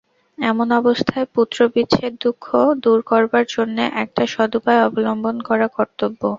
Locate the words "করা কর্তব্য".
5.49-6.21